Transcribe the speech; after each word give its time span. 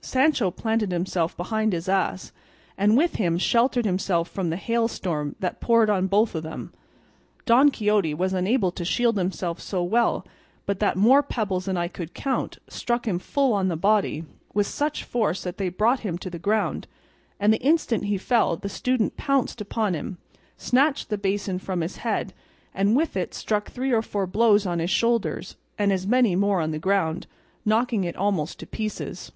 Sancho 0.00 0.50
planted 0.50 0.92
himself 0.92 1.34
behind 1.36 1.72
his 1.72 1.88
ass, 1.88 2.30
and 2.76 2.96
with 2.96 3.16
him 3.16 3.36
sheltered 3.36 3.84
himself 3.84 4.30
from 4.30 4.48
the 4.48 4.56
hailstorm 4.56 5.34
that 5.40 5.60
poured 5.60 5.90
on 5.90 6.06
both 6.06 6.34
of 6.34 6.42
them. 6.42 6.72
Don 7.44 7.70
Quixote 7.70 8.14
was 8.14 8.32
unable 8.32 8.70
to 8.72 8.84
shield 8.84 9.16
himself 9.18 9.60
so 9.60 9.82
well 9.82 10.26
but 10.66 10.78
that 10.78 10.96
more 10.96 11.22
pebbles 11.22 11.66
than 11.66 11.76
I 11.76 11.88
could 11.88 12.14
count 12.14 12.58
struck 12.68 13.06
him 13.06 13.18
full 13.18 13.52
on 13.52 13.68
the 13.68 13.76
body 13.76 14.24
with 14.54 14.66
such 14.66 15.04
force 15.04 15.42
that 15.42 15.56
they 15.58 15.68
brought 15.70 16.00
him 16.00 16.16
to 16.18 16.30
the 16.30 16.38
ground; 16.38 16.86
and 17.40 17.52
the 17.52 17.60
instant 17.62 18.04
he 18.04 18.16
fell 18.18 18.56
the 18.56 18.68
student 18.68 19.16
pounced 19.16 19.60
upon 19.60 19.94
him, 19.94 20.18
snatched 20.56 21.08
the 21.10 21.18
basin 21.18 21.58
from 21.58 21.80
his 21.80 21.98
head, 21.98 22.32
and 22.74 22.96
with 22.96 23.16
it 23.16 23.34
struck 23.34 23.70
three 23.70 23.92
or 23.92 24.02
four 24.02 24.26
blows 24.26 24.64
on 24.64 24.78
his 24.80 24.90
shoulders, 24.90 25.56
and 25.78 25.92
as 25.92 26.06
many 26.06 26.36
more 26.36 26.60
on 26.60 26.70
the 26.70 26.78
ground, 26.78 27.26
knocking 27.64 28.04
it 28.04 28.16
almost 28.16 28.58
to 28.58 28.66
pieces. 28.66 29.32